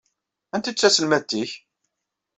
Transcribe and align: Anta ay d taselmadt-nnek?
Anta 0.53 0.67
ay 0.69 0.73
d 0.75 0.77
taselmadt-nnek? 0.77 1.51